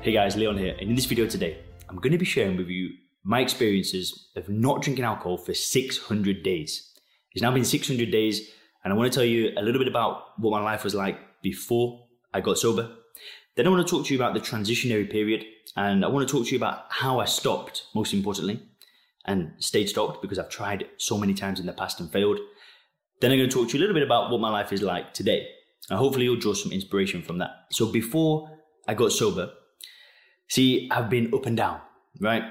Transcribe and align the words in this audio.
Hey 0.00 0.10
guys, 0.10 0.36
Leon 0.36 0.58
here, 0.58 0.74
and 0.80 0.90
in 0.90 0.96
this 0.96 1.06
video 1.06 1.28
today, 1.28 1.58
I'm 1.88 2.00
going 2.00 2.10
to 2.10 2.18
be 2.18 2.24
sharing 2.24 2.56
with 2.56 2.66
you 2.66 2.90
my 3.28 3.40
experiences 3.40 4.30
of 4.36 4.48
not 4.48 4.80
drinking 4.80 5.04
alcohol 5.04 5.36
for 5.36 5.52
600 5.52 6.42
days. 6.42 6.94
It's 7.34 7.42
now 7.42 7.50
been 7.50 7.62
600 7.62 8.10
days, 8.10 8.50
and 8.82 8.90
I 8.90 8.96
want 8.96 9.12
to 9.12 9.14
tell 9.14 9.24
you 9.24 9.52
a 9.54 9.60
little 9.60 9.78
bit 9.78 9.86
about 9.86 10.38
what 10.38 10.52
my 10.52 10.62
life 10.62 10.82
was 10.82 10.94
like 10.94 11.18
before 11.42 12.06
I 12.32 12.40
got 12.40 12.56
sober. 12.56 12.90
Then 13.54 13.66
I 13.66 13.68
want 13.68 13.86
to 13.86 13.90
talk 13.90 14.06
to 14.06 14.14
you 14.14 14.18
about 14.18 14.32
the 14.32 14.40
transitionary 14.40 15.10
period, 15.10 15.44
and 15.76 16.06
I 16.06 16.08
want 16.08 16.26
to 16.26 16.32
talk 16.32 16.46
to 16.46 16.52
you 16.52 16.56
about 16.56 16.86
how 16.88 17.20
I 17.20 17.26
stopped, 17.26 17.84
most 17.94 18.14
importantly, 18.14 18.62
and 19.26 19.52
stayed 19.58 19.90
stopped 19.90 20.22
because 20.22 20.38
I've 20.38 20.48
tried 20.48 20.86
so 20.96 21.18
many 21.18 21.34
times 21.34 21.60
in 21.60 21.66
the 21.66 21.74
past 21.74 22.00
and 22.00 22.10
failed. 22.10 22.38
Then 23.20 23.30
I'm 23.30 23.36
going 23.36 23.50
to 23.50 23.54
talk 23.54 23.68
to 23.68 23.76
you 23.76 23.80
a 23.80 23.82
little 23.82 23.94
bit 23.94 24.04
about 24.04 24.30
what 24.30 24.40
my 24.40 24.48
life 24.50 24.72
is 24.72 24.80
like 24.80 25.12
today, 25.12 25.46
and 25.90 25.98
hopefully 25.98 26.24
you'll 26.24 26.36
draw 26.36 26.54
some 26.54 26.72
inspiration 26.72 27.20
from 27.20 27.36
that. 27.38 27.50
So 27.72 27.92
before 27.92 28.58
I 28.86 28.94
got 28.94 29.12
sober, 29.12 29.50
see, 30.48 30.88
I've 30.90 31.10
been 31.10 31.34
up 31.34 31.44
and 31.44 31.58
down, 31.58 31.82
right? 32.22 32.44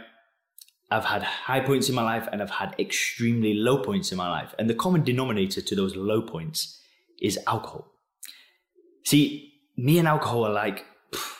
I've 0.89 1.05
had 1.05 1.23
high 1.23 1.59
points 1.59 1.89
in 1.89 1.95
my 1.95 2.03
life 2.03 2.27
and 2.31 2.41
I've 2.41 2.49
had 2.49 2.75
extremely 2.79 3.53
low 3.53 3.83
points 3.83 4.11
in 4.11 4.17
my 4.17 4.29
life. 4.29 4.55
And 4.57 4.69
the 4.69 4.75
common 4.75 5.03
denominator 5.03 5.61
to 5.61 5.75
those 5.75 5.95
low 5.95 6.21
points 6.21 6.79
is 7.21 7.37
alcohol. 7.45 7.91
See, 9.03 9.53
me 9.75 9.99
and 9.99 10.07
alcohol 10.07 10.45
are 10.45 10.53
like 10.53 10.85
pff, 11.11 11.33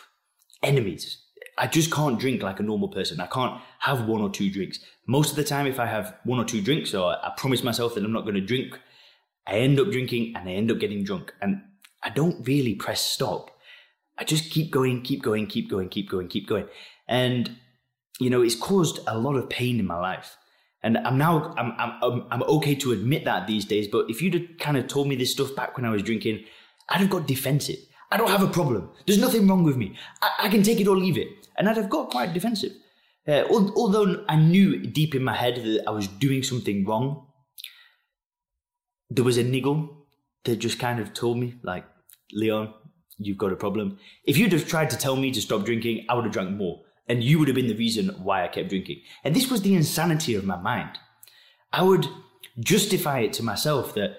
enemies. 0.64 1.24
I 1.58 1.68
just 1.68 1.92
can't 1.92 2.20
drink 2.20 2.44
like 2.44 2.60
a 2.60 2.64
normal 2.64 2.90
person. 2.90 3.20
I 3.20 3.26
can't 3.28 3.60
have 3.80 4.08
one 4.08 4.22
or 4.22 4.30
two 4.30 4.52
drinks. 4.52 4.80
Most 5.08 5.32
of 5.32 5.38
the 5.38 5.44
time, 5.44 5.66
if 5.66 5.80
I 5.80 5.86
have 5.86 6.16
one 6.24 6.40
or 6.40 6.46
two 6.46 6.62
drinks 6.62 6.94
or 6.94 7.16
I 7.24 7.32
promise 7.36 7.64
myself 7.64 7.96
that 7.96 8.04
I'm 8.04 8.14
not 8.14 8.24
going 8.24 8.36
to 8.36 8.42
drink, 8.42 8.78
I 9.48 9.60
end 9.60 9.80
up 9.80 9.92
drinking 9.92 10.34
and 10.36 10.48
I 10.48 10.52
end 10.52 10.72
up 10.72 10.80
getting 10.80 11.04
drunk. 11.04 11.34
And 11.42 11.62
I 12.04 12.10
don't 12.10 12.46
really 12.46 12.76
press 12.76 13.02
stop. 13.02 13.52
I 14.18 14.24
just 14.24 14.52
keep 14.52 14.72
going, 14.72 15.02
keep 15.02 15.24
going, 15.24 15.48
keep 15.48 15.70
going, 15.70 15.90
keep 15.90 16.10
going, 16.10 16.28
keep 16.28 16.48
going. 16.48 16.68
And 17.08 17.58
you 18.20 18.30
know, 18.30 18.42
it's 18.42 18.56
caused 18.56 19.00
a 19.08 19.18
lot 19.18 19.36
of 19.36 19.50
pain 19.50 19.80
in 19.80 19.86
my 19.86 20.00
life. 20.00 20.38
And 20.84 20.98
I'm 21.00 21.18
now, 21.18 21.54
I'm, 21.58 21.74
I'm, 22.02 22.26
I'm 22.32 22.44
okay 22.44 22.76
to 22.76 22.92
admit 22.92 23.26
that 23.26 23.48
these 23.48 23.66
days. 23.66 23.88
But 23.88 24.10
if 24.10 24.22
you'd 24.22 24.34
have 24.34 24.44
kind 24.60 24.78
of 24.78 24.88
told 24.88 25.08
me 25.08 25.16
this 25.16 25.32
stuff 25.32 25.56
back 25.56 25.76
when 25.76 25.86
I 25.86 25.90
was 25.90 26.04
drinking, 26.04 26.46
I'd 26.90 27.02
have 27.02 27.10
got 27.10 27.28
defensive. 27.28 27.78
I 28.12 28.18
don't 28.18 28.30
have 28.30 28.44
a 28.44 28.48
problem. 28.48 28.90
There's 29.06 29.20
nothing 29.20 29.48
wrong 29.48 29.64
with 29.64 29.76
me. 29.76 29.96
I, 30.22 30.46
I 30.46 30.50
can 30.50 30.64
take 30.64 30.80
it 30.80 30.88
or 30.88 30.96
leave 30.96 31.18
it. 31.18 31.28
And 31.58 31.68
I'd 31.68 31.78
have 31.78 31.90
got 31.90 32.10
quite 32.10 32.34
defensive. 32.34 32.72
Uh, 33.28 33.44
although 33.52 34.24
I 34.30 34.38
knew 34.38 34.80
deep 34.80 35.14
in 35.14 35.24
my 35.24 35.36
head 35.36 35.56
that 35.56 35.84
I 35.86 35.92
was 35.92 36.08
doing 36.08 36.44
something 36.44 36.86
wrong, 36.86 37.28
there 39.10 39.26
was 39.26 39.38
a 39.38 39.44
niggle 39.44 40.08
that 40.46 40.58
just 40.58 40.80
kind 40.80 41.00
of 41.00 41.14
told 41.14 41.38
me, 41.38 41.56
like, 41.64 41.86
Leon, 42.32 42.74
you've 43.18 43.38
got 43.38 43.52
a 43.52 43.58
problem. 43.58 44.00
If 44.24 44.38
you'd 44.38 44.54
have 44.54 44.68
tried 44.68 44.90
to 44.92 44.98
tell 44.98 45.18
me 45.18 45.32
to 45.32 45.42
stop 45.42 45.66
drinking, 45.66 46.06
I 46.08 46.14
would 46.14 46.24
have 46.24 46.34
drank 46.34 46.52
more 46.52 46.82
and 47.08 47.24
you 47.24 47.40
would 47.40 47.48
have 47.48 47.56
been 47.56 47.68
the 47.68 47.76
reason 47.76 48.10
why 48.22 48.44
I 48.44 48.48
kept 48.48 48.70
drinking. 48.70 49.02
And 49.24 49.36
this 49.36 49.50
was 49.50 49.62
the 49.62 49.76
insanity 49.76 50.36
of 50.36 50.46
my 50.46 50.58
mind. 50.58 50.98
I 51.72 51.82
would 51.84 52.08
justify 52.60 53.20
it 53.20 53.34
to 53.34 53.44
myself 53.44 53.94
that 53.96 54.18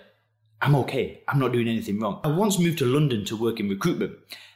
I'm 0.60 0.74
okay. 0.76 1.22
I'm 1.28 1.38
not 1.38 1.52
doing 1.52 1.68
anything 1.68 2.00
wrong. 2.00 2.20
I 2.24 2.28
once 2.28 2.58
moved 2.58 2.78
to 2.78 2.86
London 2.86 3.24
to 3.26 3.36
work 3.36 3.60
in 3.60 3.68
recruitment. 3.68 4.12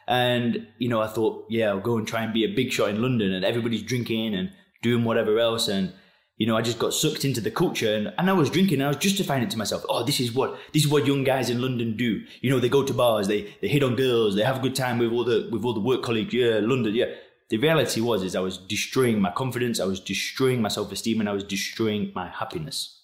And, 0.09 0.67
you 0.79 0.89
know, 0.89 1.01
I 1.01 1.07
thought, 1.07 1.47
yeah, 1.49 1.69
I'll 1.69 1.81
go 1.81 1.97
and 1.97 2.07
try 2.07 2.23
and 2.23 2.33
be 2.33 2.45
a 2.45 2.55
big 2.55 2.73
shot 2.73 2.91
in 2.91 3.01
London 3.01 3.33
and 3.33 3.45
everybody's 3.45 3.83
drinking 3.83 4.35
and 4.35 4.51
doing 4.83 5.05
whatever 5.05 5.39
else. 5.39 5.69
And, 5.69 5.93
you 6.39 6.47
know, 6.47 6.57
I 6.57 6.63
just 6.63 6.79
got 6.79 6.93
sucked 6.93 7.25
into 7.25 7.41
the 7.41 7.53
culture 7.53 7.95
and, 7.95 8.13
and 8.19 8.29
I 8.29 8.33
was 8.33 8.51
drinking 8.51 8.81
and 8.81 8.85
I 8.85 8.89
was 8.89 8.97
justifying 8.97 9.45
it 9.45 9.51
to 9.51 9.59
myself. 9.59 9.85
Oh, 9.89 10.05
this 10.05 10.19
is 10.19 10.33
what, 10.33 10.59
this 10.73 10.85
is 10.85 10.91
what 10.91 11.07
young 11.07 11.23
guys 11.23 11.51
in 11.51 11.63
London 11.63 11.97
do. 11.97 12.21
You 12.41 12.51
know, 12.51 12.59
they 12.59 12.69
go 12.69 12.83
to 12.83 12.93
bars, 12.93 13.29
they, 13.29 13.55
they 13.61 13.69
hit 13.69 13.85
on 13.85 13.95
girls, 13.95 14.35
they 14.35 14.43
have 14.43 14.57
a 14.57 14.61
good 14.61 14.75
time 14.75 14.99
with 14.99 15.13
all 15.13 15.25
the, 15.25 15.49
with 15.53 15.65
all 15.65 15.75
the 15.75 15.81
work 15.81 16.03
colleagues. 16.03 16.35
Yeah, 16.35 16.59
London. 16.63 16.95
Yeah 16.95 17.07
the 17.51 17.59
reality 17.59 18.01
was 18.01 18.23
is 18.23 18.35
I 18.35 18.41
was 18.41 18.59
destroying 18.59 19.21
my 19.21 19.31
confidence, 19.31 19.81
I 19.81 19.85
was 19.85 20.01
destroying 20.01 20.63
my 20.63 20.69
self-esteem, 20.69 21.21
and 21.21 21.29
I 21.29 21.33
was 21.33 21.45
destroying 21.45 22.13
my 22.15 22.29
happiness. 22.29 23.01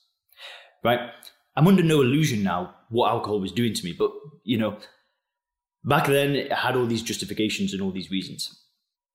Right? 0.83 1.01
I'm 1.57 1.67
under 1.67 1.83
no 1.83 2.01
illusion 2.01 2.43
now 2.43 2.75
what 2.89 3.11
alcohol 3.11 3.41
was 3.41 3.53
doing 3.53 3.75
to 3.75 3.85
me, 3.85 3.93
but 3.93 4.11
you 4.45 4.57
know, 4.59 4.79
back 5.85 6.07
then 6.07 6.49
I 6.51 6.55
had 6.55 6.77
all 6.77 6.87
these 6.87 7.03
justifications 7.03 7.73
and 7.73 7.83
all 7.83 7.91
these 7.91 8.11
reasons. 8.11 8.65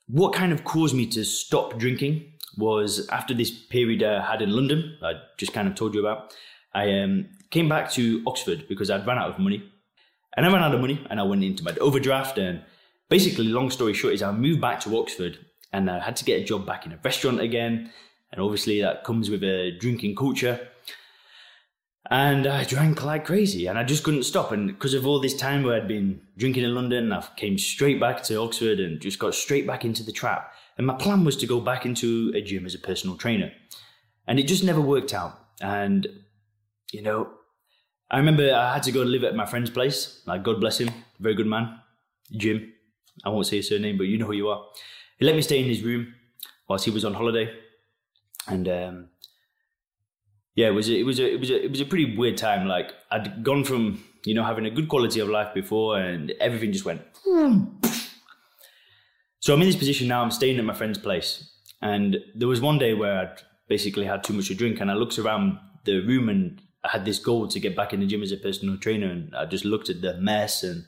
What 0.08 0.34
kind 0.34 0.52
of 0.52 0.64
caused 0.64 0.96
me 0.96 1.06
to 1.08 1.24
stop 1.24 1.78
drinking 1.78 2.34
was 2.58 3.08
after 3.10 3.34
this 3.34 3.52
period 3.52 4.04
I 4.04 4.22
had 4.30 4.42
in 4.42 4.52
London, 4.52 4.98
I 5.02 5.14
just 5.38 5.54
kind 5.54 5.68
of 5.68 5.76
told 5.76 5.94
you 5.94 6.06
about. 6.06 6.34
I 6.74 7.00
um, 7.00 7.30
came 7.50 7.70
back 7.70 7.92
to 7.92 8.22
Oxford 8.28 8.66
because 8.68 8.90
I'd 8.90 9.08
run 9.08 9.18
out 9.18 9.30
of 9.30 9.40
money. 9.40 9.64
And 10.36 10.46
I 10.46 10.52
ran 10.52 10.64
out 10.64 10.74
of 10.74 10.82
money 10.82 11.06
and 11.10 11.20
I 11.20 11.24
went 11.24 11.44
into 11.44 11.64
my 11.64 11.74
overdraft 11.80 12.38
and 12.38 12.64
basically, 13.14 13.46
long 13.46 13.70
story 13.70 13.94
short, 13.94 14.16
is 14.16 14.24
I 14.24 14.32
moved 14.32 14.60
back 14.60 14.80
to 14.80 14.98
Oxford 14.98 15.38
and 15.72 15.88
I 15.88 16.00
had 16.00 16.16
to 16.16 16.26
get 16.26 16.42
a 16.42 16.44
job 16.44 16.66
back 16.66 16.88
in 16.88 16.92
a 16.94 17.00
restaurant 17.04 17.42
again. 17.42 17.92
And 18.32 18.42
obviously, 18.42 18.82
that 18.82 19.04
comes 19.04 19.30
with 19.30 19.44
a 19.44 19.78
drinking 19.80 20.16
culture. 20.16 20.68
And 22.10 22.48
I 22.48 22.64
drank 22.64 23.04
like 23.04 23.24
crazy 23.24 23.68
and 23.68 23.78
I 23.78 23.84
just 23.84 24.04
couldn't 24.04 24.24
stop. 24.24 24.52
And 24.52 24.70
because 24.70 24.96
of 24.96 25.06
all 25.06 25.20
this 25.20 25.38
time 25.38 25.62
where 25.62 25.76
I'd 25.76 25.88
been 25.88 26.22
drinking 26.38 26.64
in 26.64 26.74
London, 26.74 27.14
I 27.14 27.24
came 27.38 27.60
straight 27.60 28.00
back 28.00 28.24
to 28.24 28.42
Oxford 28.42 28.80
and 28.80 29.00
just 29.00 29.20
got 29.20 29.36
straight 29.36 29.68
back 29.68 29.86
into 29.86 30.02
the 30.02 30.12
trap. 30.12 30.52
And 30.80 30.88
my 30.88 30.96
plan 30.96 31.24
was 31.24 31.38
to 31.38 31.46
go 31.46 31.62
back 31.62 31.86
into 31.86 32.34
a 32.36 32.42
gym 32.42 32.66
as 32.66 32.74
a 32.74 32.80
personal 32.80 33.16
trainer. 33.16 33.52
And 34.26 34.40
it 34.40 34.48
just 34.48 34.64
never 34.64 34.82
worked 34.82 35.14
out. 35.14 35.38
And, 35.62 36.08
you 36.92 37.04
know, 37.04 37.30
I 38.10 38.18
remember 38.18 38.52
I 38.52 38.74
had 38.74 38.82
to 38.84 38.92
go 38.92 39.02
and 39.02 39.12
live 39.12 39.24
at 39.24 39.36
my 39.36 39.46
friend's 39.46 39.70
place. 39.70 40.24
Like, 40.26 40.42
God 40.42 40.60
bless 40.60 40.80
him, 40.80 40.90
very 41.20 41.36
good 41.36 41.46
man, 41.46 41.80
Jim. 42.32 42.74
I 43.24 43.30
won't 43.30 43.46
say 43.46 43.58
his 43.58 43.70
surname, 43.70 43.98
but 43.98 44.06
you 44.06 44.18
know 44.18 44.26
who 44.26 44.34
you 44.34 44.50
are. 44.50 44.66
He 45.18 45.26
let 45.26 45.36
me 45.36 45.42
stay 45.42 45.60
in 45.60 45.66
his 45.66 45.84
room 45.84 46.14
whilst 46.68 46.86
he 46.86 46.92
was 46.92 47.06
on 47.06 47.14
holiday, 47.14 47.54
and 48.48 48.68
um, 48.68 49.10
yeah, 50.56 50.68
it 50.68 50.72
was 50.72 50.90
a, 50.90 50.98
it 50.98 51.04
was 51.04 51.20
a, 51.20 51.34
it 51.34 51.40
was 51.40 51.50
a, 51.50 51.66
it 51.66 51.72
was 51.72 51.82
a 51.82 51.86
pretty 51.86 52.16
weird 52.16 52.38
time. 52.38 52.68
Like 52.68 52.92
I'd 53.12 53.44
gone 53.44 53.64
from 53.64 54.04
you 54.26 54.34
know 54.34 54.44
having 54.44 54.66
a 54.66 54.72
good 54.72 54.90
quality 54.90 55.20
of 55.20 55.30
life 55.30 55.54
before, 55.54 56.00
and 56.00 56.32
everything 56.40 56.72
just 56.72 56.86
went. 56.86 57.02
So 59.40 59.54
I'm 59.54 59.62
in 59.62 59.68
this 59.68 59.76
position 59.76 60.08
now. 60.08 60.22
I'm 60.22 60.32
staying 60.32 60.58
at 60.58 60.66
my 60.66 60.74
friend's 60.74 60.98
place, 60.98 61.52
and 61.82 62.18
there 62.36 62.48
was 62.48 62.62
one 62.62 62.80
day 62.80 62.94
where 62.94 63.20
I'd 63.20 63.42
basically 63.68 64.06
had 64.06 64.24
too 64.24 64.34
much 64.34 64.48
to 64.48 64.56
drink, 64.56 64.80
and 64.80 64.90
I 64.90 64.94
looked 64.96 65.20
around 65.20 65.60
the 65.86 66.00
room 66.00 66.30
and 66.30 66.62
I 66.84 66.90
had 66.90 67.06
this 67.06 67.20
goal 67.20 67.48
to 67.48 67.60
get 67.60 67.76
back 67.76 67.94
in 67.94 68.00
the 68.00 68.06
gym 68.06 68.24
as 68.24 68.32
a 68.32 68.38
personal 68.38 68.78
trainer, 68.78 69.08
and 69.08 69.36
I 69.36 69.46
just 69.46 69.66
looked 69.66 69.90
at 69.90 70.02
the 70.02 70.16
mess 70.18 70.64
and 70.64 70.86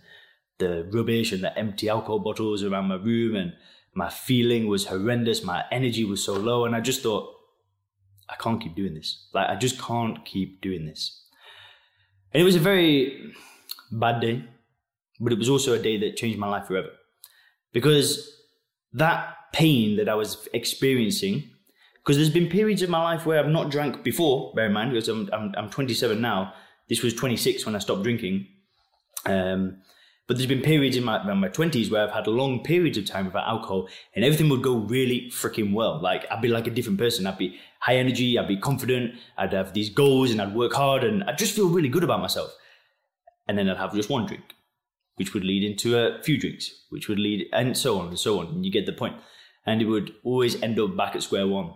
the 0.57 0.89
rubbish 0.91 1.31
and 1.31 1.43
the 1.43 1.57
empty 1.57 1.89
alcohol 1.89 2.19
bottles 2.19 2.63
around 2.63 2.87
my 2.87 2.95
room 2.95 3.35
and 3.35 3.53
my 3.93 4.09
feeling 4.09 4.67
was 4.67 4.87
horrendous. 4.87 5.43
My 5.43 5.63
energy 5.71 6.03
was 6.03 6.23
so 6.23 6.33
low 6.33 6.65
and 6.65 6.75
i 6.75 6.81
just 6.81 7.01
thought 7.01 7.29
i 8.29 8.35
can't 8.35 8.61
keep 8.61 8.75
doing 8.75 8.93
this. 8.93 9.27
Like 9.33 9.49
i 9.49 9.55
just 9.55 9.79
can't 9.81 10.23
keep 10.25 10.61
doing 10.61 10.85
this. 10.85 11.21
And 12.33 12.41
it 12.41 12.45
was 12.45 12.55
a 12.55 12.59
very 12.59 13.33
bad 13.91 14.21
day 14.21 14.43
but 15.19 15.31
it 15.31 15.39
was 15.39 15.49
also 15.49 15.73
a 15.73 15.79
day 15.79 15.97
that 15.97 16.17
changed 16.17 16.37
my 16.37 16.49
life 16.49 16.67
forever. 16.67 16.89
Because 17.71 18.35
that 18.95 19.35
pain 19.55 19.95
that 19.97 20.09
i 20.09 20.15
was 20.15 20.47
experiencing 20.53 21.49
because 21.97 22.17
there's 22.17 22.29
been 22.29 22.49
periods 22.49 22.81
of 22.81 22.89
my 22.89 23.01
life 23.01 23.25
where 23.25 23.39
i've 23.39 23.49
not 23.49 23.71
drank 23.71 24.03
before 24.03 24.53
bear 24.53 24.65
in 24.65 24.73
mind 24.73 24.91
because 24.91 25.07
i'm, 25.07 25.29
I'm, 25.31 25.53
I'm 25.57 25.69
27 25.69 26.19
now. 26.19 26.53
This 26.89 27.01
was 27.01 27.13
26 27.13 27.65
when 27.65 27.75
i 27.75 27.79
stopped 27.79 28.03
drinking. 28.03 28.47
Um, 29.25 29.77
but 30.27 30.37
there's 30.37 30.47
been 30.47 30.61
periods 30.61 30.97
in 30.97 31.03
my, 31.03 31.21
in 31.29 31.37
my 31.37 31.49
20s 31.49 31.91
where 31.91 32.03
I've 32.03 32.13
had 32.13 32.27
long 32.27 32.63
periods 32.63 32.97
of 32.97 33.05
time 33.05 33.25
without 33.25 33.47
alcohol 33.47 33.87
and 34.15 34.25
everything 34.25 34.49
would 34.49 34.63
go 34.63 34.77
really 34.77 35.29
freaking 35.29 35.73
well. 35.73 36.01
Like 36.01 36.25
I'd 36.31 36.41
be 36.41 36.47
like 36.47 36.65
a 36.65 36.71
different 36.71 36.97
person. 36.97 37.27
I'd 37.27 37.37
be 37.37 37.59
high 37.79 37.97
energy. 37.97 38.37
I'd 38.39 38.47
be 38.47 38.57
confident. 38.57 39.15
I'd 39.37 39.53
have 39.53 39.73
these 39.73 39.89
goals 39.89 40.31
and 40.31 40.41
I'd 40.41 40.55
work 40.55 40.73
hard 40.73 41.03
and 41.03 41.23
I'd 41.25 41.37
just 41.37 41.55
feel 41.55 41.69
really 41.69 41.89
good 41.89 42.03
about 42.03 42.21
myself. 42.21 42.55
And 43.47 43.57
then 43.57 43.69
I'd 43.69 43.77
have 43.77 43.93
just 43.93 44.09
one 44.09 44.25
drink, 44.25 44.55
which 45.15 45.35
would 45.35 45.43
lead 45.43 45.63
into 45.63 45.95
a 45.97 46.21
few 46.23 46.39
drinks, 46.39 46.71
which 46.89 47.07
would 47.07 47.19
lead 47.19 47.45
and 47.53 47.77
so 47.77 47.99
on 47.99 48.07
and 48.07 48.17
so 48.17 48.39
on. 48.39 48.47
And 48.47 48.65
you 48.65 48.71
get 48.71 48.87
the 48.87 48.93
point. 48.93 49.17
And 49.67 49.81
it 49.81 49.85
would 49.85 50.11
always 50.23 50.61
end 50.63 50.79
up 50.79 50.97
back 50.97 51.15
at 51.15 51.21
square 51.21 51.47
one. 51.47 51.71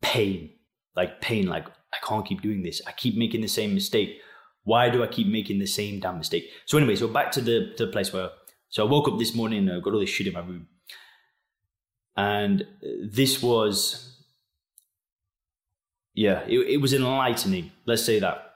Pain, 0.00 0.50
like 0.96 1.20
pain, 1.20 1.46
like 1.46 1.68
I 1.68 2.04
can't 2.04 2.26
keep 2.26 2.42
doing 2.42 2.64
this. 2.64 2.82
I 2.84 2.92
keep 2.92 3.16
making 3.16 3.42
the 3.42 3.48
same 3.48 3.74
mistake 3.74 4.20
why 4.64 4.90
do 4.90 5.02
I 5.02 5.06
keep 5.06 5.26
making 5.28 5.58
the 5.58 5.66
same 5.66 6.00
damn 6.00 6.18
mistake? 6.18 6.50
So 6.66 6.78
anyway, 6.78 6.96
so 6.96 7.08
back 7.08 7.32
to 7.32 7.40
the 7.40 7.72
to 7.76 7.86
the 7.86 7.92
place 7.92 8.12
where 8.12 8.30
so 8.68 8.86
I 8.86 8.90
woke 8.90 9.08
up 9.08 9.18
this 9.18 9.34
morning 9.34 9.68
and 9.68 9.78
I 9.78 9.80
got 9.80 9.94
all 9.94 10.00
this 10.00 10.10
shit 10.10 10.26
in 10.26 10.34
my 10.34 10.40
room, 10.40 10.68
and 12.16 12.66
this 13.02 13.42
was 13.42 14.08
yeah, 16.14 16.42
it, 16.46 16.58
it 16.60 16.76
was 16.78 16.92
enlightening. 16.94 17.72
Let's 17.86 18.04
say 18.04 18.18
that 18.20 18.54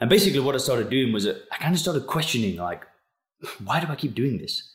And 0.00 0.10
basically, 0.10 0.40
what 0.40 0.54
I 0.56 0.58
started 0.58 0.90
doing 0.90 1.12
was 1.12 1.26
I 1.28 1.56
kind 1.60 1.74
of 1.74 1.80
started 1.80 2.06
questioning, 2.06 2.56
like, 2.56 2.84
why 3.64 3.80
do 3.80 3.88
I 3.88 3.96
keep 3.96 4.14
doing 4.14 4.38
this? 4.38 4.70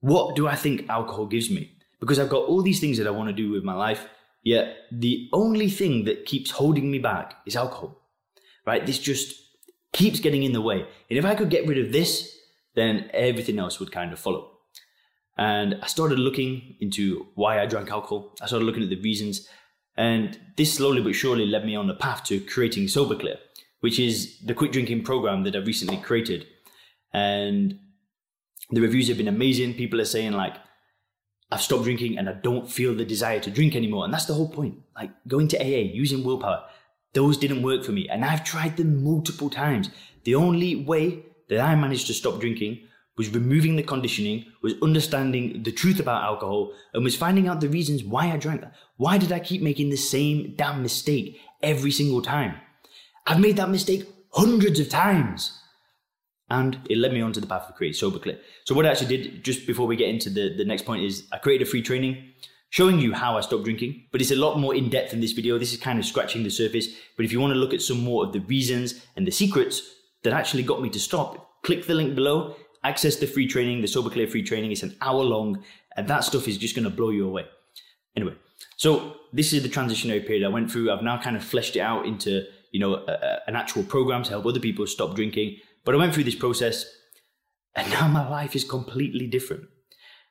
What 0.00 0.36
do 0.36 0.48
I 0.48 0.56
think 0.56 0.88
alcohol 0.88 1.26
gives 1.26 1.50
me? 1.50 1.72
Because 2.00 2.18
I've 2.20 2.30
got 2.30 2.44
all 2.44 2.62
these 2.62 2.80
things 2.80 2.98
that 2.98 3.06
I 3.06 3.10
want 3.10 3.28
to 3.28 3.34
do 3.34 3.50
with 3.50 3.64
my 3.64 3.74
life, 3.74 4.06
yet 4.44 4.76
the 4.92 5.28
only 5.32 5.68
thing 5.68 6.04
that 6.04 6.26
keeps 6.26 6.52
holding 6.52 6.90
me 6.90 7.00
back 7.00 7.34
is 7.46 7.56
alcohol, 7.56 8.00
right? 8.68 8.84
This 8.84 8.98
just 8.98 9.34
keeps 9.92 10.20
getting 10.20 10.42
in 10.42 10.52
the 10.52 10.60
way. 10.60 10.80
And 11.08 11.18
if 11.18 11.24
I 11.24 11.34
could 11.34 11.50
get 11.50 11.66
rid 11.66 11.78
of 11.78 11.90
this, 11.90 12.36
then 12.74 13.10
everything 13.14 13.58
else 13.58 13.80
would 13.80 13.90
kind 13.90 14.12
of 14.12 14.18
follow. 14.18 14.50
And 15.38 15.78
I 15.82 15.86
started 15.86 16.18
looking 16.18 16.76
into 16.80 17.26
why 17.34 17.60
I 17.60 17.66
drank 17.66 17.90
alcohol. 17.90 18.34
I 18.42 18.46
started 18.46 18.66
looking 18.66 18.82
at 18.82 18.90
the 18.90 19.00
reasons. 19.00 19.48
And 19.96 20.38
this 20.56 20.74
slowly 20.74 21.02
but 21.02 21.14
surely 21.14 21.46
led 21.46 21.64
me 21.64 21.74
on 21.74 21.86
the 21.86 21.94
path 21.94 22.24
to 22.24 22.40
creating 22.40 22.84
SoberClear, 22.84 23.38
which 23.80 23.98
is 23.98 24.38
the 24.44 24.54
quick 24.54 24.72
drinking 24.72 25.02
program 25.02 25.44
that 25.44 25.56
I've 25.56 25.66
recently 25.66 25.96
created. 25.96 26.46
And 27.12 27.78
the 28.70 28.82
reviews 28.82 29.08
have 29.08 29.16
been 29.16 29.28
amazing. 29.28 29.74
People 29.74 30.00
are 30.00 30.04
saying, 30.04 30.32
like, 30.32 30.56
I've 31.50 31.62
stopped 31.62 31.84
drinking 31.84 32.18
and 32.18 32.28
I 32.28 32.34
don't 32.34 32.70
feel 32.70 32.94
the 32.94 33.06
desire 33.06 33.40
to 33.40 33.50
drink 33.50 33.74
anymore. 33.74 34.04
And 34.04 34.12
that's 34.12 34.26
the 34.26 34.34
whole 34.34 34.50
point. 34.50 34.74
Like 34.94 35.10
going 35.26 35.48
to 35.48 35.58
AA, 35.58 35.90
using 35.94 36.22
willpower, 36.22 36.64
those 37.14 37.38
didn't 37.38 37.62
work 37.62 37.84
for 37.84 37.92
me. 37.92 38.08
And 38.08 38.24
I've 38.24 38.44
tried 38.44 38.76
them 38.76 39.02
multiple 39.02 39.50
times. 39.50 39.90
The 40.24 40.34
only 40.34 40.76
way 40.76 41.24
that 41.48 41.60
I 41.60 41.74
managed 41.74 42.06
to 42.08 42.14
stop 42.14 42.40
drinking 42.40 42.80
was 43.16 43.30
removing 43.30 43.74
the 43.74 43.82
conditioning, 43.82 44.44
was 44.62 44.74
understanding 44.80 45.62
the 45.64 45.72
truth 45.72 45.98
about 45.98 46.22
alcohol, 46.22 46.72
and 46.94 47.02
was 47.02 47.16
finding 47.16 47.48
out 47.48 47.60
the 47.60 47.68
reasons 47.68 48.04
why 48.04 48.30
I 48.30 48.36
drank. 48.36 48.62
Why 48.96 49.18
did 49.18 49.32
I 49.32 49.40
keep 49.40 49.60
making 49.60 49.90
the 49.90 49.96
same 49.96 50.54
damn 50.56 50.82
mistake 50.82 51.40
every 51.62 51.90
single 51.90 52.22
time? 52.22 52.54
I've 53.26 53.40
made 53.40 53.56
that 53.56 53.70
mistake 53.70 54.08
hundreds 54.32 54.78
of 54.78 54.88
times. 54.88 55.58
And 56.50 56.78
it 56.88 56.96
led 56.96 57.12
me 57.12 57.20
on 57.20 57.32
to 57.34 57.40
the 57.40 57.46
path 57.46 57.68
of 57.68 57.74
create 57.74 57.94
SoberClear. 57.94 58.38
So 58.64 58.74
what 58.74 58.86
I 58.86 58.90
actually 58.90 59.16
did 59.16 59.44
just 59.44 59.66
before 59.66 59.86
we 59.86 59.96
get 59.96 60.08
into 60.08 60.30
the, 60.30 60.54
the 60.56 60.64
next 60.64 60.86
point 60.86 61.02
is 61.02 61.26
I 61.30 61.38
created 61.38 61.66
a 61.66 61.70
free 61.70 61.82
training 61.82 62.32
showing 62.70 62.98
you 62.98 63.14
how 63.14 63.36
I 63.36 63.40
stopped 63.40 63.64
drinking, 63.64 64.04
but 64.12 64.20
it's 64.20 64.30
a 64.30 64.36
lot 64.36 64.58
more 64.58 64.74
in 64.74 64.90
depth 64.90 65.12
in 65.12 65.20
this 65.20 65.32
video. 65.32 65.58
This 65.58 65.72
is 65.72 65.80
kind 65.80 65.98
of 65.98 66.04
scratching 66.04 66.42
the 66.42 66.50
surface. 66.50 66.88
But 67.16 67.24
if 67.24 67.32
you 67.32 67.40
want 67.40 67.52
to 67.52 67.58
look 67.58 67.72
at 67.72 67.82
some 67.82 68.00
more 68.00 68.24
of 68.24 68.32
the 68.32 68.40
reasons 68.40 69.04
and 69.16 69.26
the 69.26 69.30
secrets 69.30 69.82
that 70.22 70.32
actually 70.32 70.62
got 70.62 70.82
me 70.82 70.90
to 70.90 71.00
stop, 71.00 71.62
click 71.62 71.86
the 71.86 71.94
link 71.94 72.14
below 72.14 72.56
access 72.84 73.16
the 73.16 73.26
free 73.26 73.46
training, 73.46 73.80
the 73.80 73.86
SoberClear 73.86 74.30
free 74.30 74.42
training. 74.42 74.72
It's 74.72 74.82
an 74.82 74.96
hour 75.00 75.22
long, 75.22 75.62
and 75.96 76.08
that 76.08 76.24
stuff 76.24 76.48
is 76.48 76.58
just 76.58 76.74
going 76.74 76.84
to 76.84 76.90
blow 76.90 77.10
you 77.10 77.26
away. 77.26 77.46
Anyway, 78.16 78.34
so 78.76 79.16
this 79.32 79.52
is 79.52 79.62
the 79.62 79.68
transitionary 79.68 80.26
period 80.26 80.44
I 80.44 80.48
went 80.48 80.70
through. 80.70 80.90
I've 80.90 81.02
now 81.02 81.20
kind 81.20 81.36
of 81.36 81.44
fleshed 81.44 81.76
it 81.76 81.80
out 81.80 82.06
into 82.06 82.44
you 82.72 82.80
know 82.80 82.94
a, 82.94 83.12
a, 83.12 83.40
an 83.46 83.56
actual 83.56 83.82
program 83.82 84.22
to 84.24 84.30
help 84.30 84.46
other 84.46 84.60
people 84.60 84.86
stop 84.86 85.14
drinking. 85.14 85.56
But 85.84 85.94
I 85.94 85.98
went 85.98 86.14
through 86.14 86.24
this 86.24 86.34
process, 86.34 86.86
and 87.74 87.90
now 87.90 88.08
my 88.08 88.28
life 88.28 88.54
is 88.56 88.64
completely 88.64 89.26
different. 89.26 89.64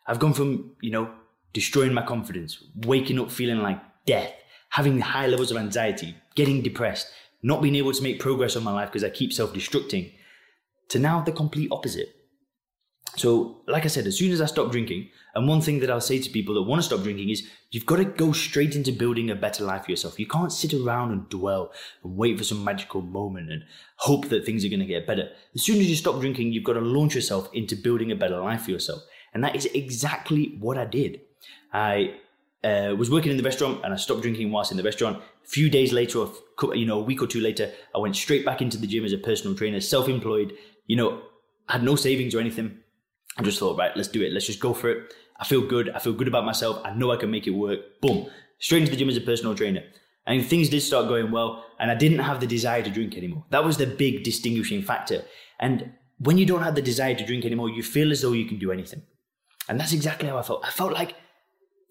I've 0.05 0.19
gone 0.19 0.33
from 0.33 0.75
you 0.81 0.91
know 0.91 1.11
destroying 1.57 1.91
my 1.91 2.03
confidence, 2.03 2.63
waking 2.85 3.19
up 3.19 3.31
feeling 3.31 3.63
like 3.63 3.81
death, 4.05 4.31
having 4.69 4.99
high 4.99 5.25
levels 5.25 5.49
of 5.49 5.57
anxiety, 5.57 6.15
getting 6.35 6.61
depressed, 6.61 7.07
not 7.41 7.63
being 7.63 7.73
able 7.73 7.91
to 7.91 8.03
make 8.03 8.19
progress 8.19 8.55
on 8.55 8.63
my 8.63 8.71
life 8.71 8.89
because 8.89 9.03
I 9.03 9.09
keep 9.09 9.33
self-destructing, 9.33 10.13
to 10.89 10.99
now 10.99 11.21
the 11.21 11.31
complete 11.31 11.71
opposite. 11.71 12.13
So, 13.15 13.63
like 13.67 13.85
I 13.85 13.87
said, 13.87 14.05
as 14.05 14.19
soon 14.19 14.31
as 14.31 14.39
I 14.39 14.45
stop 14.45 14.71
drinking, 14.71 15.09
and 15.33 15.47
one 15.47 15.61
thing 15.61 15.79
that 15.79 15.89
I'll 15.89 15.99
say 15.99 16.19
to 16.19 16.29
people 16.29 16.53
that 16.53 16.69
want 16.69 16.77
to 16.77 16.85
stop 16.85 17.01
drinking 17.01 17.31
is 17.31 17.49
you've 17.71 17.87
got 17.87 17.95
to 17.95 18.05
go 18.05 18.33
straight 18.33 18.75
into 18.75 18.91
building 18.91 19.31
a 19.31 19.35
better 19.35 19.63
life 19.63 19.85
for 19.85 19.89
yourself. 19.89 20.19
You 20.19 20.27
can't 20.27 20.51
sit 20.51 20.75
around 20.75 21.11
and 21.11 21.27
dwell 21.27 21.71
and 22.03 22.15
wait 22.15 22.37
for 22.37 22.43
some 22.43 22.63
magical 22.63 23.01
moment 23.01 23.51
and 23.51 23.63
hope 23.95 24.29
that 24.29 24.45
things 24.45 24.63
are 24.63 24.69
going 24.69 24.81
to 24.81 24.85
get 24.85 25.07
better. 25.07 25.29
As 25.55 25.63
soon 25.63 25.77
as 25.77 25.89
you 25.89 25.95
stop 25.95 26.19
drinking, 26.19 26.51
you've 26.51 26.63
got 26.63 26.73
to 26.73 26.81
launch 26.81 27.15
yourself 27.15 27.49
into 27.51 27.75
building 27.75 28.11
a 28.11 28.15
better 28.15 28.39
life 28.39 28.61
for 28.61 28.71
yourself. 28.71 29.01
And 29.33 29.43
that 29.43 29.55
is 29.55 29.65
exactly 29.73 30.55
what 30.59 30.77
I 30.77 30.85
did. 30.85 31.21
I 31.73 32.15
uh, 32.63 32.95
was 32.97 33.09
working 33.09 33.31
in 33.31 33.37
the 33.37 33.43
restaurant 33.43 33.81
and 33.83 33.93
I 33.93 33.97
stopped 33.97 34.21
drinking 34.21 34.51
whilst 34.51 34.71
in 34.71 34.77
the 34.77 34.83
restaurant. 34.83 35.17
A 35.17 35.47
few 35.47 35.69
days 35.69 35.93
later, 35.93 36.25
you 36.73 36.85
know, 36.85 36.99
a 36.99 37.03
week 37.03 37.21
or 37.21 37.27
two 37.27 37.39
later, 37.41 37.71
I 37.95 37.99
went 37.99 38.15
straight 38.15 38.45
back 38.45 38.61
into 38.61 38.77
the 38.77 38.87
gym 38.87 39.05
as 39.05 39.13
a 39.13 39.17
personal 39.17 39.55
trainer, 39.55 39.79
self-employed. 39.79 40.53
You 40.87 40.95
know, 40.95 41.21
had 41.69 41.83
no 41.83 41.95
savings 41.95 42.33
or 42.33 42.39
anything 42.39 42.79
I 43.37 43.43
just 43.43 43.59
thought, 43.59 43.77
right, 43.77 43.95
let's 43.95 44.07
do 44.07 44.21
it. 44.21 44.33
Let's 44.33 44.47
just 44.47 44.59
go 44.59 44.73
for 44.73 44.89
it. 44.89 45.13
I 45.39 45.45
feel 45.45 45.61
good. 45.61 45.89
I 45.89 45.99
feel 45.99 46.13
good 46.13 46.27
about 46.27 46.45
myself. 46.45 46.81
I 46.83 46.93
know 46.93 47.11
I 47.11 47.17
can 47.17 47.29
make 47.29 47.45
it 47.45 47.51
work. 47.51 47.79
Boom. 48.01 48.29
Straight 48.59 48.79
into 48.79 48.91
the 48.91 48.97
gym 48.97 49.09
as 49.09 49.17
a 49.17 49.21
personal 49.21 49.53
trainer. 49.53 49.83
And 50.25 50.43
things 50.43 50.69
did 50.69 50.81
start 50.81 51.07
going 51.07 51.31
well. 51.31 51.63
And 51.79 51.91
I 51.91 51.95
didn't 51.95 52.19
have 52.19 52.39
the 52.39 52.47
desire 52.47 52.81
to 52.81 52.89
drink 52.89 53.15
anymore. 53.15 53.45
That 53.51 53.63
was 53.63 53.77
the 53.77 53.85
big 53.85 54.23
distinguishing 54.23 54.81
factor. 54.81 55.23
And 55.59 55.93
when 56.17 56.39
you 56.39 56.45
don't 56.45 56.63
have 56.63 56.73
the 56.73 56.81
desire 56.81 57.13
to 57.13 57.25
drink 57.25 57.45
anymore, 57.45 57.69
you 57.69 57.83
feel 57.83 58.11
as 58.11 58.21
though 58.21 58.33
you 58.33 58.45
can 58.45 58.57
do 58.57 58.71
anything. 58.71 59.03
And 59.69 59.79
that's 59.79 59.93
exactly 59.93 60.27
how 60.27 60.37
I 60.37 60.41
felt. 60.41 60.65
I 60.65 60.71
felt 60.71 60.93
like, 60.93 61.15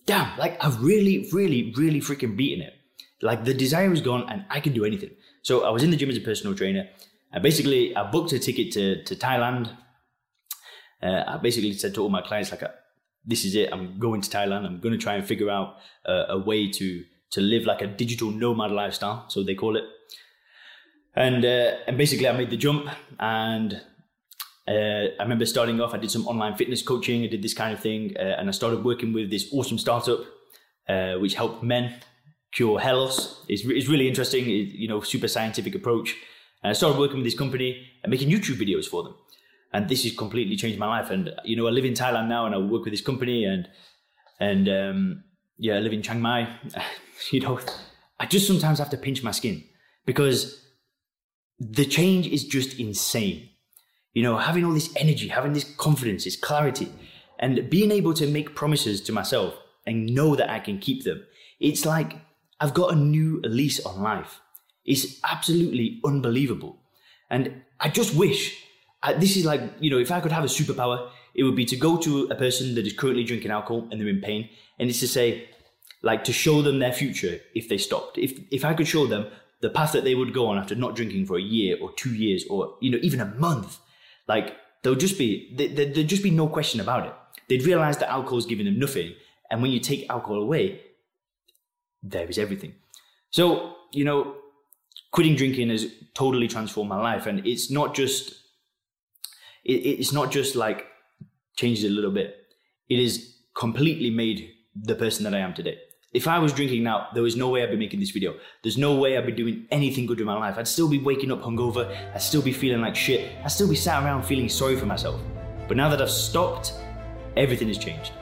damn, 0.06 0.36
like 0.38 0.62
I've 0.64 0.82
really, 0.82 1.28
really, 1.32 1.74
really 1.76 2.00
freaking 2.00 2.36
beaten 2.36 2.64
it. 2.64 2.74
Like 3.22 3.44
the 3.44 3.54
desire 3.54 3.92
is 3.92 4.00
gone 4.00 4.26
and 4.28 4.44
I 4.50 4.60
can 4.60 4.72
do 4.72 4.84
anything. 4.84 5.10
So 5.42 5.64
I 5.64 5.70
was 5.70 5.82
in 5.82 5.90
the 5.90 5.96
gym 5.96 6.10
as 6.10 6.16
a 6.16 6.20
personal 6.20 6.56
trainer. 6.56 6.88
And 7.32 7.42
basically, 7.42 7.94
I 7.94 8.10
booked 8.10 8.32
a 8.32 8.38
ticket 8.38 8.72
to, 8.72 9.02
to 9.04 9.14
Thailand 9.14 9.76
uh, 11.02 11.24
I 11.26 11.36
basically 11.38 11.72
said 11.74 11.94
to 11.94 12.02
all 12.02 12.08
my 12.08 12.22
clients, 12.22 12.50
like, 12.50 12.62
uh, 12.62 12.68
this 13.24 13.44
is 13.44 13.54
it. 13.54 13.70
I'm 13.72 13.98
going 13.98 14.20
to 14.20 14.30
Thailand. 14.30 14.64
I'm 14.64 14.80
going 14.80 14.92
to 14.92 14.98
try 14.98 15.14
and 15.14 15.26
figure 15.26 15.50
out 15.50 15.76
uh, 16.06 16.24
a 16.28 16.38
way 16.38 16.70
to 16.70 17.04
to 17.28 17.40
live 17.40 17.64
like 17.64 17.82
a 17.82 17.88
digital 17.88 18.30
nomad 18.30 18.70
lifestyle, 18.70 19.28
so 19.28 19.42
they 19.42 19.54
call 19.54 19.76
it. 19.76 19.82
And 21.14 21.44
uh, 21.44 21.76
and 21.86 21.98
basically, 21.98 22.28
I 22.28 22.32
made 22.32 22.50
the 22.50 22.56
jump, 22.56 22.88
and 23.18 23.82
uh, 24.68 25.12
I 25.18 25.22
remember 25.22 25.46
starting 25.46 25.80
off. 25.80 25.94
I 25.94 25.98
did 25.98 26.10
some 26.10 26.26
online 26.26 26.56
fitness 26.56 26.82
coaching. 26.82 27.24
I 27.24 27.28
did 27.28 27.42
this 27.42 27.54
kind 27.54 27.72
of 27.72 27.80
thing, 27.80 28.14
uh, 28.18 28.22
and 28.38 28.48
I 28.48 28.52
started 28.52 28.84
working 28.84 29.12
with 29.12 29.30
this 29.30 29.48
awesome 29.52 29.78
startup, 29.78 30.20
which 31.20 31.34
helped 31.34 31.62
men 31.62 31.94
cure 32.52 32.78
hair 32.80 32.94
loss. 32.94 33.44
It's, 33.48 33.64
it's 33.64 33.88
really 33.88 34.08
interesting. 34.08 34.44
It, 34.44 34.68
you 34.74 34.88
know, 34.88 35.00
super 35.00 35.28
scientific 35.28 35.74
approach. 35.74 36.14
And 36.62 36.70
I 36.70 36.72
started 36.72 36.98
working 36.98 37.18
with 37.18 37.26
this 37.26 37.38
company 37.38 37.86
and 38.02 38.10
making 38.10 38.30
YouTube 38.30 38.56
videos 38.56 38.86
for 38.86 39.02
them 39.02 39.14
and 39.76 39.88
this 39.88 40.04
has 40.04 40.16
completely 40.16 40.56
changed 40.56 40.78
my 40.78 40.86
life. 40.86 41.10
And 41.10 41.30
you 41.44 41.54
know, 41.54 41.66
I 41.66 41.70
live 41.70 41.84
in 41.84 41.92
Thailand 41.94 42.28
now, 42.28 42.46
and 42.46 42.54
I 42.54 42.58
work 42.58 42.84
with 42.84 42.92
this 42.92 43.02
company, 43.02 43.44
and 43.44 43.68
and 44.40 44.68
um, 44.68 45.24
yeah, 45.58 45.76
I 45.76 45.80
live 45.80 45.92
in 45.92 46.02
Chiang 46.02 46.20
Mai. 46.20 46.48
you 47.30 47.40
know, 47.40 47.60
I 48.18 48.26
just 48.26 48.46
sometimes 48.46 48.78
have 48.78 48.90
to 48.90 48.96
pinch 48.96 49.22
my 49.22 49.32
skin 49.32 49.64
because 50.06 50.64
the 51.58 51.84
change 51.84 52.26
is 52.26 52.44
just 52.44 52.78
insane. 52.78 53.50
You 54.16 54.22
know, 54.22 54.38
having 54.38 54.64
all 54.64 54.72
this 54.72 54.90
energy, 54.96 55.28
having 55.28 55.52
this 55.52 55.64
confidence, 55.76 56.24
this 56.24 56.36
clarity, 56.36 56.90
and 57.38 57.68
being 57.68 57.90
able 57.90 58.14
to 58.14 58.26
make 58.26 58.54
promises 58.54 59.02
to 59.02 59.12
myself 59.12 59.52
and 59.86 60.06
know 60.06 60.34
that 60.36 60.48
I 60.48 60.58
can 60.58 60.78
keep 60.78 61.04
them. 61.04 61.26
It's 61.60 61.84
like 61.84 62.16
I've 62.58 62.72
got 62.72 62.94
a 62.94 62.96
new 62.96 63.42
lease 63.44 63.78
on 63.84 64.00
life. 64.00 64.40
It's 64.86 65.20
absolutely 65.22 66.00
unbelievable. 66.02 66.78
And 67.28 67.60
I 67.78 67.90
just 67.90 68.14
wish 68.14 68.56
I, 69.02 69.12
this 69.12 69.36
is 69.36 69.44
like, 69.44 69.60
you 69.80 69.90
know, 69.90 69.98
if 69.98 70.10
I 70.10 70.20
could 70.20 70.32
have 70.32 70.44
a 70.44 70.48
superpower, 70.48 71.10
it 71.34 71.42
would 71.42 71.54
be 71.54 71.66
to 71.66 71.76
go 71.76 71.98
to 71.98 72.24
a 72.30 72.34
person 72.36 72.74
that 72.76 72.86
is 72.86 72.94
currently 72.94 73.22
drinking 73.22 73.50
alcohol 73.50 73.86
and 73.90 74.00
they're 74.00 74.08
in 74.08 74.22
pain, 74.22 74.48
and 74.78 74.88
it's 74.88 75.00
to 75.00 75.08
say, 75.08 75.46
like, 76.00 76.24
to 76.24 76.32
show 76.32 76.62
them 76.62 76.78
their 76.78 76.94
future 76.94 77.38
if 77.54 77.68
they 77.68 77.76
stopped. 77.76 78.16
If 78.16 78.40
if 78.50 78.64
I 78.64 78.72
could 78.72 78.88
show 78.88 79.06
them 79.06 79.26
the 79.60 79.68
path 79.68 79.92
that 79.92 80.04
they 80.04 80.14
would 80.14 80.32
go 80.32 80.46
on 80.46 80.56
after 80.56 80.74
not 80.74 80.96
drinking 80.96 81.26
for 81.26 81.36
a 81.36 81.42
year 81.42 81.76
or 81.82 81.92
two 81.92 82.14
years 82.14 82.46
or 82.48 82.78
you 82.80 82.90
know 82.90 82.98
even 83.02 83.20
a 83.20 83.26
month, 83.26 83.78
like 84.28 84.56
there'll 84.82 84.98
just 84.98 85.18
be 85.18 85.54
there, 85.56 85.68
there'd 85.68 86.08
just 86.08 86.22
be 86.22 86.30
no 86.30 86.48
question 86.48 86.80
about 86.80 87.06
it. 87.06 87.14
They'd 87.48 87.64
realize 87.64 87.98
that 87.98 88.10
alcohol 88.10 88.38
is 88.38 88.46
giving 88.46 88.66
them 88.66 88.78
nothing, 88.78 89.14
and 89.50 89.62
when 89.62 89.70
you 89.70 89.80
take 89.80 90.08
alcohol 90.10 90.42
away, 90.42 90.80
there 92.02 92.26
is 92.28 92.38
everything. 92.38 92.74
So 93.30 93.74
you 93.92 94.04
know, 94.04 94.36
quitting 95.12 95.36
drinking 95.36 95.70
has 95.70 95.86
totally 96.14 96.48
transformed 96.48 96.88
my 96.88 97.00
life, 97.00 97.26
and 97.26 97.46
it's 97.46 97.70
not 97.70 97.94
just 97.94 98.34
it, 99.64 99.74
it's 99.74 100.12
not 100.12 100.30
just 100.30 100.56
like 100.56 100.86
changed 101.56 101.84
it 101.84 101.88
a 101.88 101.94
little 101.94 102.10
bit. 102.10 102.36
It 102.88 102.98
is 102.98 103.36
completely 103.54 104.10
made 104.10 104.52
the 104.74 104.94
person 104.94 105.24
that 105.24 105.34
I 105.34 105.38
am 105.38 105.54
today. 105.54 105.78
If 106.16 106.26
I 106.26 106.38
was 106.38 106.54
drinking 106.54 106.82
now, 106.82 107.08
there 107.12 107.22
was 107.22 107.36
no 107.36 107.50
way 107.50 107.62
I'd 107.62 107.70
be 107.70 107.76
making 107.76 108.00
this 108.00 108.08
video. 108.08 108.36
There's 108.62 108.78
no 108.78 108.94
way 108.94 109.18
I'd 109.18 109.26
be 109.26 109.32
doing 109.32 109.66
anything 109.70 110.06
good 110.06 110.18
in 110.18 110.24
my 110.24 110.32
life. 110.32 110.56
I'd 110.56 110.66
still 110.66 110.88
be 110.88 110.98
waking 110.98 111.30
up 111.30 111.42
hungover. 111.42 111.94
I'd 112.14 112.22
still 112.22 112.40
be 112.40 112.52
feeling 112.52 112.80
like 112.80 112.96
shit. 112.96 113.36
I'd 113.44 113.48
still 113.48 113.68
be 113.68 113.76
sat 113.76 114.02
around 114.02 114.22
feeling 114.22 114.48
sorry 114.48 114.76
for 114.76 114.86
myself. 114.86 115.20
But 115.68 115.76
now 115.76 115.90
that 115.90 116.00
I've 116.00 116.10
stopped, 116.10 116.72
everything 117.36 117.68
has 117.68 117.76
changed. 117.76 118.12